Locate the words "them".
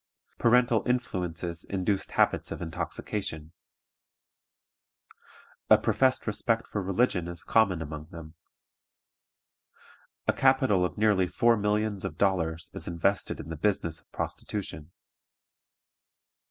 8.07-8.33